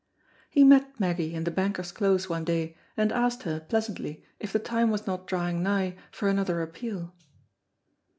He 0.49 0.63
met 0.63 0.99
Meggy 0.99 1.31
in 1.35 1.43
the 1.43 1.51
Banker's 1.51 1.91
Close 1.91 2.27
one 2.27 2.43
day, 2.43 2.75
and 2.97 3.11
asked 3.11 3.43
her 3.43 3.59
pleasantly 3.59 4.23
if 4.39 4.51
the 4.51 4.57
time 4.57 4.89
was 4.89 5.05
not 5.05 5.27
drawing 5.27 5.61
nigh 5.61 5.95
for 6.11 6.27
another 6.27 6.63
appeal. 6.63 7.13